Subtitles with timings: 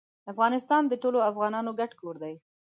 [0.31, 2.35] افغانستان د ټولو افغانانو ګډ کور دی.